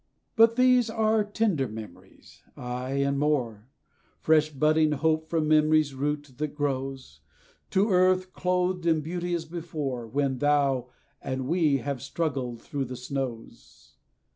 [0.35, 3.67] But these are tender memories ay, and more
[4.19, 7.19] Fresh budding hope from memory's root that grows,
[7.69, 10.89] To see earth clothed in beauty as before, When thou
[11.21, 13.93] and we have struggled through the snows.